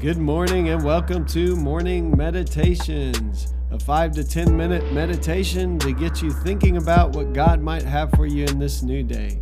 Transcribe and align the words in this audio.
Good 0.00 0.16
morning 0.18 0.68
and 0.68 0.84
welcome 0.84 1.26
to 1.26 1.56
Morning 1.56 2.16
Meditations, 2.16 3.52
a 3.72 3.80
five 3.80 4.12
to 4.12 4.22
10 4.22 4.56
minute 4.56 4.92
meditation 4.92 5.76
to 5.80 5.92
get 5.92 6.22
you 6.22 6.30
thinking 6.30 6.76
about 6.76 7.16
what 7.16 7.32
God 7.32 7.60
might 7.60 7.82
have 7.82 8.12
for 8.12 8.24
you 8.24 8.44
in 8.44 8.60
this 8.60 8.84
new 8.84 9.02
day. 9.02 9.40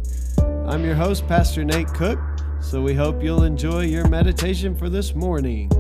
I'm 0.65 0.83
your 0.83 0.95
host, 0.95 1.29
Pastor 1.29 1.63
Nate 1.63 1.89
Cook, 1.89 2.19
so 2.63 2.81
we 2.81 2.95
hope 2.95 3.23
you'll 3.23 3.43
enjoy 3.43 3.83
your 3.83 4.09
meditation 4.09 4.75
for 4.75 4.89
this 4.89 5.15
morning. 5.15 5.71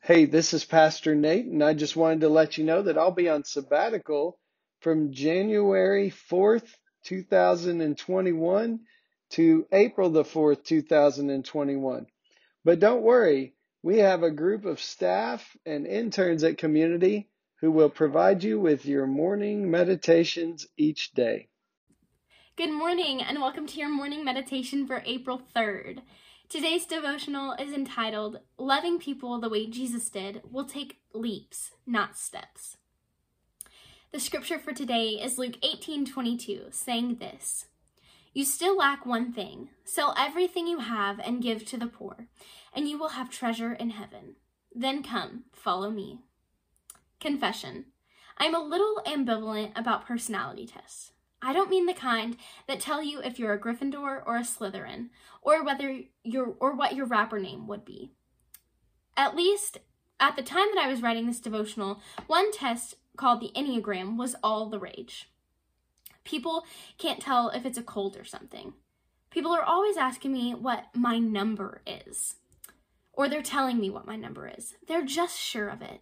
Hey, 0.00 0.24
this 0.24 0.52
is 0.52 0.64
Pastor 0.64 1.14
Nate, 1.14 1.46
and 1.46 1.62
I 1.62 1.74
just 1.74 1.94
wanted 1.94 2.22
to 2.22 2.28
let 2.28 2.58
you 2.58 2.64
know 2.64 2.82
that 2.82 2.98
I'll 2.98 3.12
be 3.12 3.28
on 3.28 3.44
sabbatical 3.44 4.36
from 4.84 5.14
January 5.14 6.12
4th, 6.30 6.68
2021 7.04 8.80
to 9.30 9.66
April 9.72 10.10
the 10.10 10.24
4th, 10.24 10.62
2021. 10.62 12.06
But 12.66 12.80
don't 12.80 13.00
worry, 13.00 13.54
we 13.82 14.00
have 14.00 14.22
a 14.22 14.30
group 14.30 14.66
of 14.66 14.78
staff 14.78 15.56
and 15.64 15.86
interns 15.86 16.44
at 16.44 16.58
Community 16.58 17.30
who 17.62 17.70
will 17.70 17.88
provide 17.88 18.44
you 18.44 18.60
with 18.60 18.84
your 18.84 19.06
morning 19.06 19.70
meditations 19.70 20.66
each 20.76 21.12
day. 21.12 21.48
Good 22.54 22.70
morning, 22.70 23.22
and 23.22 23.40
welcome 23.40 23.66
to 23.66 23.78
your 23.78 23.88
morning 23.88 24.22
meditation 24.22 24.86
for 24.86 25.02
April 25.06 25.40
3rd. 25.56 26.00
Today's 26.50 26.84
devotional 26.84 27.54
is 27.54 27.72
entitled 27.72 28.40
Loving 28.58 28.98
People 28.98 29.40
the 29.40 29.48
Way 29.48 29.66
Jesus 29.66 30.10
Did 30.10 30.42
Will 30.52 30.66
Take 30.66 30.98
Leaps, 31.14 31.70
Not 31.86 32.18
Steps. 32.18 32.76
The 34.14 34.20
scripture 34.20 34.60
for 34.60 34.72
today 34.72 35.20
is 35.20 35.38
Luke 35.38 35.56
18:22, 35.60 36.72
saying 36.72 37.16
this: 37.16 37.66
You 38.32 38.44
still 38.44 38.76
lack 38.76 39.04
one 39.04 39.32
thing. 39.32 39.70
Sell 39.84 40.14
everything 40.16 40.68
you 40.68 40.78
have 40.78 41.18
and 41.18 41.42
give 41.42 41.66
to 41.66 41.76
the 41.76 41.88
poor, 41.88 42.28
and 42.72 42.88
you 42.88 42.96
will 42.96 43.08
have 43.18 43.28
treasure 43.28 43.72
in 43.72 43.90
heaven. 43.90 44.36
Then 44.72 45.02
come, 45.02 45.46
follow 45.52 45.90
me. 45.90 46.20
Confession. 47.18 47.86
I'm 48.38 48.54
a 48.54 48.62
little 48.62 49.02
ambivalent 49.04 49.76
about 49.76 50.06
personality 50.06 50.64
tests. 50.68 51.10
I 51.42 51.52
don't 51.52 51.68
mean 51.68 51.86
the 51.86 51.92
kind 51.92 52.36
that 52.68 52.78
tell 52.78 53.02
you 53.02 53.20
if 53.20 53.40
you're 53.40 53.54
a 53.54 53.60
Gryffindor 53.60 54.22
or 54.24 54.36
a 54.36 54.42
Slytherin, 54.42 55.08
or 55.42 55.64
whether 55.64 56.02
your 56.22 56.54
or 56.60 56.76
what 56.76 56.94
your 56.94 57.06
rapper 57.06 57.40
name 57.40 57.66
would 57.66 57.84
be. 57.84 58.12
At 59.16 59.34
least 59.34 59.78
at 60.20 60.36
the 60.36 60.42
time 60.42 60.68
that 60.74 60.82
I 60.82 60.88
was 60.88 61.02
writing 61.02 61.26
this 61.26 61.40
devotional, 61.40 62.00
one 62.26 62.52
test 62.52 62.96
called 63.16 63.40
the 63.40 63.52
Enneagram 63.54 64.16
was 64.16 64.36
all 64.42 64.68
the 64.68 64.78
rage. 64.78 65.30
People 66.24 66.64
can't 66.98 67.20
tell 67.20 67.50
if 67.50 67.66
it's 67.66 67.78
a 67.78 67.82
cold 67.82 68.16
or 68.16 68.24
something. 68.24 68.74
People 69.30 69.52
are 69.52 69.62
always 69.62 69.96
asking 69.96 70.32
me 70.32 70.54
what 70.54 70.86
my 70.94 71.18
number 71.18 71.82
is, 71.86 72.36
or 73.12 73.28
they're 73.28 73.42
telling 73.42 73.78
me 73.78 73.90
what 73.90 74.06
my 74.06 74.16
number 74.16 74.48
is. 74.48 74.74
They're 74.86 75.04
just 75.04 75.38
sure 75.38 75.68
of 75.68 75.82
it. 75.82 76.00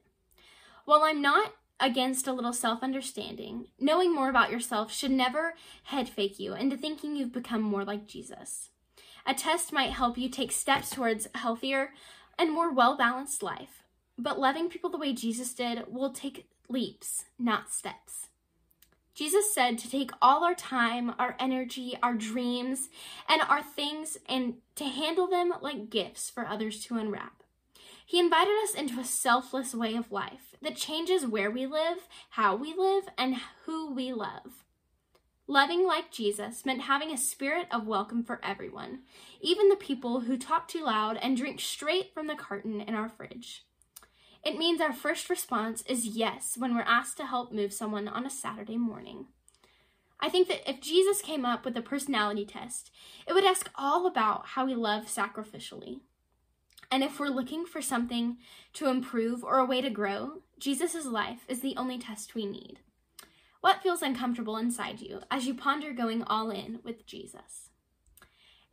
While 0.84 1.02
I'm 1.02 1.22
not 1.22 1.54
against 1.80 2.26
a 2.26 2.32
little 2.32 2.52
self 2.52 2.82
understanding, 2.82 3.68
knowing 3.80 4.14
more 4.14 4.28
about 4.28 4.50
yourself 4.50 4.92
should 4.92 5.10
never 5.10 5.54
head 5.84 6.08
fake 6.08 6.38
you 6.38 6.54
into 6.54 6.76
thinking 6.76 7.16
you've 7.16 7.32
become 7.32 7.62
more 7.62 7.84
like 7.84 8.06
Jesus. 8.06 8.70
A 9.26 9.34
test 9.34 9.72
might 9.72 9.90
help 9.90 10.18
you 10.18 10.28
take 10.28 10.52
steps 10.52 10.90
towards 10.90 11.26
a 11.34 11.38
healthier 11.38 11.92
and 12.38 12.52
more 12.52 12.72
well 12.72 12.96
balanced 12.96 13.42
life, 13.42 13.81
but 14.22 14.38
loving 14.38 14.68
people 14.68 14.90
the 14.90 14.98
way 14.98 15.12
Jesus 15.12 15.52
did 15.54 15.84
will 15.88 16.10
take 16.10 16.48
leaps, 16.68 17.24
not 17.38 17.72
steps. 17.72 18.28
Jesus 19.14 19.54
said 19.54 19.76
to 19.78 19.90
take 19.90 20.10
all 20.22 20.42
our 20.42 20.54
time, 20.54 21.14
our 21.18 21.36
energy, 21.38 21.98
our 22.02 22.14
dreams, 22.14 22.88
and 23.28 23.42
our 23.42 23.62
things 23.62 24.16
and 24.26 24.54
to 24.76 24.84
handle 24.84 25.26
them 25.26 25.52
like 25.60 25.90
gifts 25.90 26.30
for 26.30 26.46
others 26.46 26.82
to 26.86 26.96
unwrap. 26.96 27.42
He 28.06 28.18
invited 28.18 28.54
us 28.64 28.74
into 28.74 28.98
a 28.98 29.04
selfless 29.04 29.74
way 29.74 29.96
of 29.96 30.12
life 30.12 30.54
that 30.62 30.76
changes 30.76 31.26
where 31.26 31.50
we 31.50 31.66
live, 31.66 32.08
how 32.30 32.56
we 32.56 32.74
live, 32.76 33.04
and 33.18 33.36
who 33.64 33.92
we 33.92 34.12
love. 34.12 34.64
Loving 35.46 35.86
like 35.86 36.10
Jesus 36.10 36.64
meant 36.64 36.82
having 36.82 37.10
a 37.10 37.18
spirit 37.18 37.66
of 37.70 37.86
welcome 37.86 38.22
for 38.22 38.40
everyone, 38.42 39.00
even 39.40 39.68
the 39.68 39.76
people 39.76 40.20
who 40.20 40.38
talk 40.38 40.68
too 40.68 40.84
loud 40.84 41.18
and 41.18 41.36
drink 41.36 41.60
straight 41.60 42.14
from 42.14 42.26
the 42.26 42.34
carton 42.34 42.80
in 42.80 42.94
our 42.94 43.08
fridge. 43.08 43.64
It 44.44 44.58
means 44.58 44.80
our 44.80 44.92
first 44.92 45.30
response 45.30 45.82
is 45.82 46.06
yes 46.06 46.56
when 46.58 46.74
we're 46.74 46.82
asked 46.82 47.16
to 47.18 47.26
help 47.26 47.52
move 47.52 47.72
someone 47.72 48.08
on 48.08 48.26
a 48.26 48.30
Saturday 48.30 48.76
morning. 48.76 49.26
I 50.18 50.28
think 50.28 50.48
that 50.48 50.68
if 50.68 50.80
Jesus 50.80 51.20
came 51.20 51.44
up 51.44 51.64
with 51.64 51.76
a 51.76 51.82
personality 51.82 52.44
test, 52.44 52.90
it 53.26 53.32
would 53.34 53.44
ask 53.44 53.70
all 53.76 54.06
about 54.06 54.46
how 54.46 54.66
we 54.66 54.74
love 54.74 55.06
sacrificially. 55.06 56.00
And 56.90 57.02
if 57.02 57.18
we're 57.18 57.28
looking 57.28 57.66
for 57.66 57.80
something 57.80 58.36
to 58.74 58.88
improve 58.88 59.42
or 59.42 59.58
a 59.58 59.64
way 59.64 59.80
to 59.80 59.90
grow, 59.90 60.42
Jesus' 60.58 61.06
life 61.06 61.44
is 61.48 61.60
the 61.60 61.76
only 61.76 61.98
test 61.98 62.34
we 62.34 62.46
need. 62.46 62.80
What 63.60 63.82
feels 63.82 64.02
uncomfortable 64.02 64.56
inside 64.56 65.00
you 65.00 65.20
as 65.30 65.46
you 65.46 65.54
ponder 65.54 65.92
going 65.92 66.22
all 66.24 66.50
in 66.50 66.80
with 66.84 67.06
Jesus? 67.06 67.70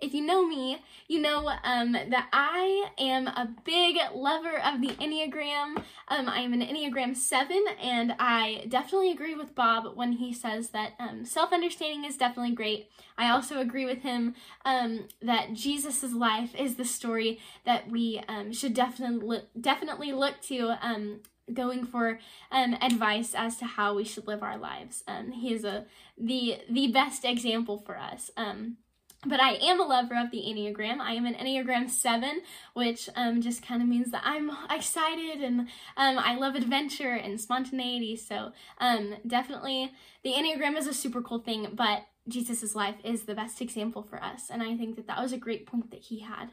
If 0.02 0.14
you 0.14 0.26
know 0.26 0.46
me, 0.48 0.82
you 1.08 1.20
know 1.20 1.52
um, 1.64 1.92
that 1.92 2.30
I 2.32 2.90
am 2.98 3.28
a 3.28 3.50
big 3.66 3.98
lover 4.14 4.58
of 4.58 4.80
the 4.80 4.90
Enneagram. 4.96 5.84
Um, 6.08 6.30
I 6.30 6.40
am 6.40 6.54
an 6.54 6.62
Enneagram 6.62 7.16
7, 7.16 7.66
and 7.82 8.16
I 8.18 8.66
definitely 8.70 9.12
agree 9.12 9.36
with 9.36 9.56
Bob 9.56 9.96
when 9.96 10.14
he 10.14 10.34
says 10.34 10.70
that 10.70 10.94
um, 11.00 11.26
self 11.26 11.52
understanding 11.52 12.06
is 12.06 12.18
definitely 12.18 12.56
great. 12.56 12.90
I 13.18 13.30
also 13.30 13.60
agree 13.60 13.86
with 13.86 14.04
him 14.04 14.36
um, 14.64 15.08
that 15.22 15.54
Jesus' 15.54 16.14
life 16.14 16.56
is 16.56 16.76
the 16.76 16.86
story 16.86 17.40
that 17.66 17.90
we 17.90 18.22
um, 18.30 18.54
should 18.54 18.74
definitely, 18.74 19.42
definitely 19.60 20.14
look 20.14 20.42
to 20.44 20.78
um, 20.82 21.20
going 21.54 21.86
for 21.86 22.20
um, 22.52 22.76
advice 22.82 23.34
as 23.36 23.58
to 23.58 23.66
how 23.66 23.96
we 23.96 24.04
should 24.04 24.28
live 24.28 24.44
our 24.44 24.58
lives. 24.58 25.04
Um, 25.08 25.32
he 25.32 25.54
is 25.54 25.64
a 25.64 25.86
the 26.18 26.60
the 26.70 26.92
best 26.92 27.26
example 27.26 27.78
for 27.78 27.98
us. 27.98 28.32
Um, 28.38 28.78
but 29.26 29.42
I 29.42 29.54
am 29.56 29.82
a 29.82 29.86
lover 29.86 30.16
of 30.18 30.32
the 30.32 30.38
Enneagram. 30.38 31.00
I 31.00 31.14
am 31.14 31.26
an 31.26 31.34
Enneagram 31.34 31.90
7, 31.90 32.42
which 32.74 33.10
um, 33.16 33.42
just 33.42 33.62
kind 33.62 33.82
of 33.82 33.88
means 33.88 34.12
that 34.12 34.22
I'm 34.24 34.50
excited 34.70 35.42
and 35.44 35.62
um, 35.98 36.18
I 36.18 36.36
love 36.36 36.56
adventure 36.56 37.14
and 37.14 37.40
spontaneity. 37.40 38.16
So, 38.16 38.54
um, 38.80 39.16
definitely, 39.28 39.92
the 40.24 40.32
Enneagram 40.32 40.78
is 40.78 40.88
a 40.88 40.94
super 40.94 41.22
cool 41.22 41.40
thing, 41.40 41.68
but 41.74 42.06
Jesus' 42.30 42.76
life 42.76 42.96
is 43.04 43.24
the 43.24 43.36
best 43.36 43.60
example 43.62 44.04
for 44.04 44.24
us. 44.24 44.50
And 44.50 44.64
I 44.64 44.78
think 44.78 44.96
that 44.96 45.08
that 45.08 45.22
was 45.22 45.34
a 45.34 45.38
great 45.38 45.66
point 45.66 45.92
that 45.92 46.02
he 46.02 46.20
had. 46.20 46.52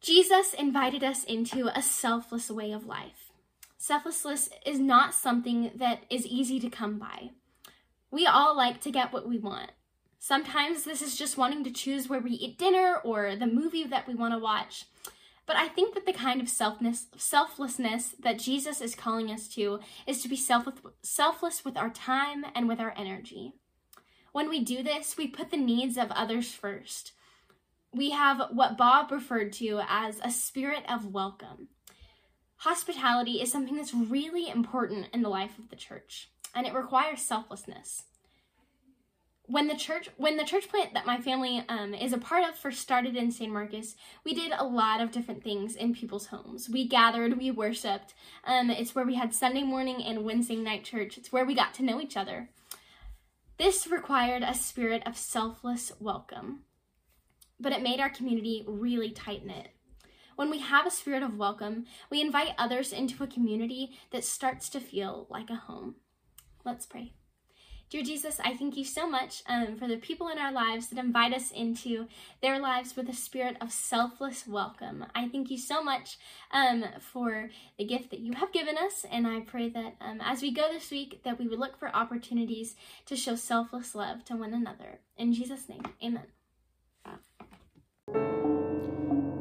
Jesus 0.00 0.54
invited 0.54 1.02
us 1.02 1.24
into 1.24 1.68
a 1.76 1.82
selfless 1.82 2.48
way 2.50 2.70
of 2.70 2.86
life. 2.86 3.32
Selflessness 3.76 4.50
is 4.64 4.78
not 4.78 5.14
something 5.14 5.72
that 5.74 6.04
is 6.10 6.26
easy 6.26 6.60
to 6.60 6.70
come 6.70 6.98
by. 6.98 7.30
We 8.10 8.26
all 8.26 8.56
like 8.56 8.80
to 8.82 8.90
get 8.90 9.12
what 9.12 9.28
we 9.28 9.38
want. 9.38 9.72
Sometimes 10.22 10.84
this 10.84 11.00
is 11.00 11.16
just 11.16 11.38
wanting 11.38 11.64
to 11.64 11.70
choose 11.70 12.06
where 12.06 12.20
we 12.20 12.32
eat 12.32 12.58
dinner 12.58 13.00
or 13.02 13.34
the 13.34 13.46
movie 13.46 13.84
that 13.84 14.06
we 14.06 14.14
want 14.14 14.34
to 14.34 14.38
watch. 14.38 14.84
But 15.46 15.56
I 15.56 15.66
think 15.66 15.94
that 15.94 16.04
the 16.04 16.12
kind 16.12 16.42
of 16.42 16.46
selfness, 16.46 17.06
selflessness 17.16 18.14
that 18.20 18.38
Jesus 18.38 18.82
is 18.82 18.94
calling 18.94 19.30
us 19.30 19.48
to 19.54 19.80
is 20.06 20.22
to 20.22 20.28
be 20.28 20.36
self- 20.36 20.68
selfless 21.02 21.64
with 21.64 21.78
our 21.78 21.88
time 21.88 22.44
and 22.54 22.68
with 22.68 22.80
our 22.80 22.92
energy. 22.98 23.54
When 24.32 24.50
we 24.50 24.62
do 24.62 24.82
this, 24.82 25.16
we 25.16 25.26
put 25.26 25.50
the 25.50 25.56
needs 25.56 25.96
of 25.96 26.10
others 26.10 26.52
first. 26.52 27.12
We 27.90 28.10
have 28.10 28.42
what 28.52 28.76
Bob 28.76 29.10
referred 29.10 29.54
to 29.54 29.80
as 29.88 30.20
a 30.22 30.30
spirit 30.30 30.84
of 30.86 31.14
welcome. 31.14 31.68
Hospitality 32.58 33.40
is 33.40 33.50
something 33.50 33.76
that's 33.76 33.94
really 33.94 34.50
important 34.50 35.06
in 35.14 35.22
the 35.22 35.30
life 35.30 35.58
of 35.58 35.70
the 35.70 35.76
church, 35.76 36.28
and 36.54 36.66
it 36.66 36.74
requires 36.74 37.22
selflessness 37.22 38.04
when 39.50 39.66
the 39.66 39.74
church 39.74 40.08
when 40.16 40.36
the 40.36 40.44
church 40.44 40.68
plant 40.68 40.94
that 40.94 41.06
my 41.06 41.20
family 41.20 41.64
um, 41.68 41.92
is 41.92 42.12
a 42.12 42.18
part 42.18 42.48
of 42.48 42.56
first 42.56 42.80
started 42.80 43.16
in 43.16 43.32
San 43.32 43.50
Marcos, 43.50 43.96
we 44.24 44.32
did 44.32 44.52
a 44.56 44.64
lot 44.64 45.00
of 45.00 45.10
different 45.10 45.42
things 45.42 45.74
in 45.74 45.92
people's 45.92 46.26
homes. 46.26 46.68
We 46.68 46.86
gathered, 46.86 47.36
we 47.36 47.50
worshipped. 47.50 48.14
Um, 48.44 48.70
it's 48.70 48.94
where 48.94 49.04
we 49.04 49.16
had 49.16 49.34
Sunday 49.34 49.64
morning 49.64 50.02
and 50.02 50.24
Wednesday 50.24 50.56
night 50.56 50.84
church. 50.84 51.18
It's 51.18 51.32
where 51.32 51.44
we 51.44 51.54
got 51.54 51.74
to 51.74 51.82
know 51.82 52.00
each 52.00 52.16
other. 52.16 52.50
This 53.58 53.86
required 53.88 54.42
a 54.42 54.54
spirit 54.54 55.02
of 55.04 55.16
selfless 55.16 55.92
welcome, 55.98 56.60
but 57.58 57.72
it 57.72 57.82
made 57.82 58.00
our 58.00 58.08
community 58.08 58.64
really 58.66 59.10
tight 59.10 59.44
knit. 59.44 59.68
When 60.36 60.48
we 60.48 60.60
have 60.60 60.86
a 60.86 60.90
spirit 60.90 61.22
of 61.22 61.36
welcome, 61.36 61.84
we 62.08 62.22
invite 62.22 62.54
others 62.56 62.92
into 62.92 63.22
a 63.22 63.26
community 63.26 63.98
that 64.12 64.24
starts 64.24 64.70
to 64.70 64.80
feel 64.80 65.26
like 65.28 65.50
a 65.50 65.56
home. 65.56 65.96
Let's 66.64 66.86
pray. 66.86 67.12
Dear 67.90 68.04
Jesus, 68.04 68.38
I 68.38 68.54
thank 68.54 68.76
you 68.76 68.84
so 68.84 69.10
much 69.10 69.42
um, 69.48 69.76
for 69.76 69.88
the 69.88 69.96
people 69.96 70.28
in 70.28 70.38
our 70.38 70.52
lives 70.52 70.86
that 70.86 70.98
invite 70.98 71.34
us 71.34 71.50
into 71.50 72.06
their 72.40 72.60
lives 72.60 72.94
with 72.94 73.08
a 73.08 73.12
spirit 73.12 73.56
of 73.60 73.72
selfless 73.72 74.46
welcome. 74.46 75.06
I 75.12 75.26
thank 75.26 75.50
you 75.50 75.58
so 75.58 75.82
much 75.82 76.16
um, 76.52 76.84
for 77.00 77.50
the 77.78 77.84
gift 77.84 78.10
that 78.10 78.20
you 78.20 78.34
have 78.34 78.52
given 78.52 78.78
us, 78.78 79.04
and 79.10 79.26
I 79.26 79.40
pray 79.40 79.70
that 79.70 79.96
um, 80.00 80.20
as 80.20 80.40
we 80.40 80.52
go 80.52 80.72
this 80.72 80.92
week, 80.92 81.22
that 81.24 81.40
we 81.40 81.48
would 81.48 81.58
look 81.58 81.76
for 81.76 81.88
opportunities 81.88 82.76
to 83.06 83.16
show 83.16 83.34
selfless 83.34 83.92
love 83.96 84.24
to 84.26 84.36
one 84.36 84.54
another. 84.54 85.00
In 85.16 85.32
Jesus' 85.32 85.68
name, 85.68 85.82
amen. 86.00 86.26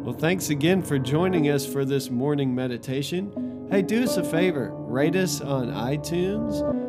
Well, 0.03 0.17
thanks 0.17 0.49
again 0.49 0.81
for 0.81 0.97
joining 0.97 1.49
us 1.49 1.71
for 1.71 1.85
this 1.85 2.09
morning 2.09 2.55
meditation. 2.55 3.67
Hey, 3.69 3.83
do 3.83 4.01
us 4.01 4.17
a 4.17 4.23
favor 4.23 4.71
rate 4.73 5.15
us 5.15 5.39
on 5.39 5.67
iTunes 5.67 6.88